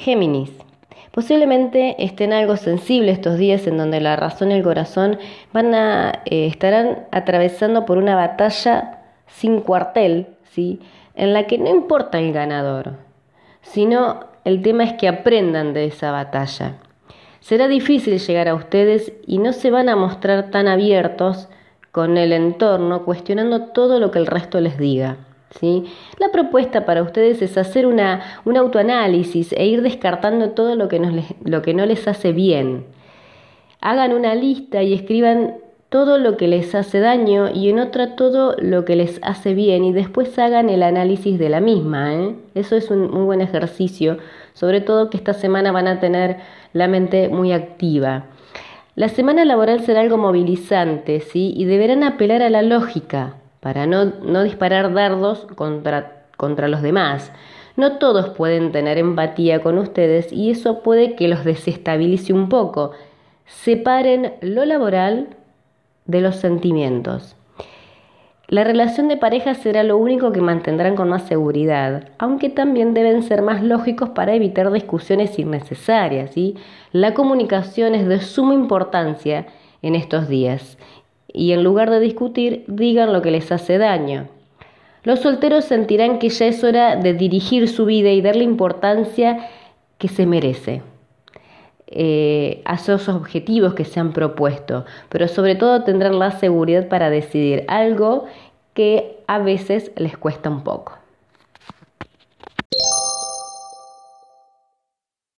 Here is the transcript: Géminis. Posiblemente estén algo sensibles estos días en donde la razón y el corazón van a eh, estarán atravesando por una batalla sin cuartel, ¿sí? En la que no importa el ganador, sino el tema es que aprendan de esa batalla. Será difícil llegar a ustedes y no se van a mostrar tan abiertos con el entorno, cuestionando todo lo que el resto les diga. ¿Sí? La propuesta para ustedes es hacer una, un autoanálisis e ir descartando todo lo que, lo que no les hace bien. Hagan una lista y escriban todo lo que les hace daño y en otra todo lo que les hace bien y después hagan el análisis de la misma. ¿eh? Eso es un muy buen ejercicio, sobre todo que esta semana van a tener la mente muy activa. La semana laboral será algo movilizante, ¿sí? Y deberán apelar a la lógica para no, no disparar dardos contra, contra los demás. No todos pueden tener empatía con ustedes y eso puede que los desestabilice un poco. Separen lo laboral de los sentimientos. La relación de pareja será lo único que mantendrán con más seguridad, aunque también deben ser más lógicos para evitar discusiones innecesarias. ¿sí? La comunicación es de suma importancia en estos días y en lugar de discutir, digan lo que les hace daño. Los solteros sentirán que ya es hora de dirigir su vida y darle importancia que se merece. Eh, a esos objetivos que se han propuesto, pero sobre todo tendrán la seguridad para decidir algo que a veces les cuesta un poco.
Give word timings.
Géminis. 0.00 0.50
Posiblemente 1.10 2.02
estén 2.02 2.32
algo 2.32 2.56
sensibles 2.56 3.18
estos 3.18 3.36
días 3.36 3.66
en 3.66 3.76
donde 3.76 4.00
la 4.00 4.16
razón 4.16 4.50
y 4.50 4.54
el 4.54 4.62
corazón 4.62 5.18
van 5.52 5.74
a 5.74 6.22
eh, 6.24 6.46
estarán 6.46 7.06
atravesando 7.10 7.84
por 7.84 7.98
una 7.98 8.16
batalla 8.16 9.02
sin 9.26 9.60
cuartel, 9.60 10.28
¿sí? 10.52 10.80
En 11.14 11.34
la 11.34 11.46
que 11.46 11.58
no 11.58 11.68
importa 11.68 12.18
el 12.18 12.32
ganador, 12.32 12.94
sino 13.60 14.20
el 14.44 14.62
tema 14.62 14.84
es 14.84 14.94
que 14.94 15.06
aprendan 15.06 15.74
de 15.74 15.84
esa 15.84 16.12
batalla. 16.12 16.76
Será 17.40 17.68
difícil 17.68 18.18
llegar 18.18 18.48
a 18.48 18.54
ustedes 18.54 19.12
y 19.26 19.36
no 19.38 19.52
se 19.52 19.70
van 19.70 19.90
a 19.90 19.96
mostrar 19.96 20.50
tan 20.50 20.66
abiertos 20.66 21.48
con 21.92 22.16
el 22.16 22.32
entorno, 22.32 23.04
cuestionando 23.04 23.66
todo 23.72 24.00
lo 24.00 24.10
que 24.10 24.18
el 24.18 24.26
resto 24.26 24.60
les 24.60 24.78
diga. 24.78 25.18
¿Sí? 25.58 25.84
La 26.18 26.30
propuesta 26.30 26.84
para 26.84 27.02
ustedes 27.02 27.42
es 27.42 27.56
hacer 27.58 27.86
una, 27.86 28.40
un 28.44 28.56
autoanálisis 28.56 29.52
e 29.52 29.66
ir 29.66 29.82
descartando 29.82 30.50
todo 30.50 30.76
lo 30.76 30.88
que, 30.88 31.00
lo 31.44 31.62
que 31.62 31.74
no 31.74 31.86
les 31.86 32.06
hace 32.06 32.32
bien. 32.32 32.84
Hagan 33.80 34.12
una 34.12 34.34
lista 34.34 34.82
y 34.82 34.92
escriban 34.92 35.54
todo 35.88 36.18
lo 36.18 36.36
que 36.36 36.46
les 36.46 36.74
hace 36.74 37.00
daño 37.00 37.50
y 37.52 37.68
en 37.68 37.80
otra 37.80 38.14
todo 38.14 38.54
lo 38.58 38.84
que 38.84 38.94
les 38.94 39.18
hace 39.22 39.54
bien 39.54 39.82
y 39.84 39.92
después 39.92 40.38
hagan 40.38 40.70
el 40.70 40.84
análisis 40.84 41.38
de 41.38 41.48
la 41.48 41.60
misma. 41.60 42.14
¿eh? 42.14 42.36
Eso 42.54 42.76
es 42.76 42.90
un 42.90 43.10
muy 43.10 43.24
buen 43.24 43.40
ejercicio, 43.40 44.18
sobre 44.52 44.80
todo 44.80 45.10
que 45.10 45.16
esta 45.16 45.34
semana 45.34 45.72
van 45.72 45.88
a 45.88 45.98
tener 45.98 46.36
la 46.72 46.86
mente 46.86 47.28
muy 47.28 47.52
activa. 47.52 48.26
La 48.94 49.08
semana 49.08 49.44
laboral 49.44 49.80
será 49.80 50.00
algo 50.00 50.16
movilizante, 50.16 51.20
¿sí? 51.20 51.54
Y 51.56 51.64
deberán 51.64 52.04
apelar 52.04 52.42
a 52.42 52.50
la 52.50 52.62
lógica 52.62 53.39
para 53.60 53.86
no, 53.86 54.06
no 54.06 54.42
disparar 54.42 54.92
dardos 54.92 55.46
contra, 55.54 56.24
contra 56.36 56.68
los 56.68 56.82
demás. 56.82 57.32
No 57.76 57.98
todos 57.98 58.30
pueden 58.30 58.72
tener 58.72 58.98
empatía 58.98 59.62
con 59.62 59.78
ustedes 59.78 60.32
y 60.32 60.50
eso 60.50 60.82
puede 60.82 61.14
que 61.14 61.28
los 61.28 61.44
desestabilice 61.44 62.32
un 62.32 62.48
poco. 62.48 62.92
Separen 63.46 64.34
lo 64.40 64.64
laboral 64.64 65.36
de 66.06 66.20
los 66.20 66.36
sentimientos. 66.36 67.36
La 68.48 68.64
relación 68.64 69.06
de 69.06 69.16
pareja 69.16 69.54
será 69.54 69.84
lo 69.84 69.96
único 69.96 70.32
que 70.32 70.40
mantendrán 70.40 70.96
con 70.96 71.08
más 71.08 71.22
seguridad, 71.22 72.08
aunque 72.18 72.48
también 72.48 72.94
deben 72.94 73.22
ser 73.22 73.42
más 73.42 73.62
lógicos 73.62 74.08
para 74.08 74.34
evitar 74.34 74.72
discusiones 74.72 75.38
innecesarias. 75.38 76.32
¿sí? 76.32 76.56
La 76.90 77.14
comunicación 77.14 77.94
es 77.94 78.08
de 78.08 78.20
suma 78.20 78.54
importancia 78.54 79.46
en 79.82 79.94
estos 79.94 80.28
días 80.28 80.76
y 81.32 81.52
en 81.52 81.64
lugar 81.64 81.90
de 81.90 82.00
discutir, 82.00 82.64
digan 82.66 83.12
lo 83.12 83.22
que 83.22 83.30
les 83.30 83.50
hace 83.52 83.78
daño. 83.78 84.28
Los 85.02 85.20
solteros 85.20 85.64
sentirán 85.64 86.18
que 86.18 86.28
ya 86.28 86.46
es 86.46 86.62
hora 86.62 86.96
de 86.96 87.14
dirigir 87.14 87.68
su 87.68 87.86
vida 87.86 88.10
y 88.10 88.20
darle 88.20 88.44
importancia 88.44 89.48
que 89.98 90.08
se 90.08 90.26
merece. 90.26 90.82
Eh, 91.92 92.62
a 92.66 92.74
esos 92.74 93.08
objetivos 93.08 93.74
que 93.74 93.84
se 93.84 93.98
han 93.98 94.12
propuesto, 94.12 94.84
pero 95.08 95.26
sobre 95.26 95.56
todo 95.56 95.82
tendrán 95.82 96.20
la 96.20 96.30
seguridad 96.30 96.86
para 96.86 97.10
decidir 97.10 97.64
algo 97.66 98.26
que 98.74 99.18
a 99.26 99.38
veces 99.38 99.90
les 99.96 100.16
cuesta 100.16 100.50
un 100.50 100.62
poco. 100.62 101.00